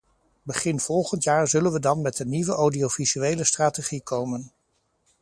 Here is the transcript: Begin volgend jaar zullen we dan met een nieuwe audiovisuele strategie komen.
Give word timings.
Begin 0.43 0.79
volgend 0.79 1.23
jaar 1.23 1.47
zullen 1.47 1.71
we 1.71 1.79
dan 1.79 2.01
met 2.01 2.19
een 2.19 2.29
nieuwe 2.29 2.51
audiovisuele 2.51 3.43
strategie 3.43 4.01
komen. 4.03 4.51